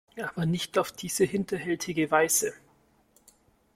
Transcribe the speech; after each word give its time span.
Aber 0.19 0.47
nicht 0.47 0.79
auf 0.79 0.91
diese 0.91 1.25
hinterhältige 1.25 2.09
Weise! 2.09 2.55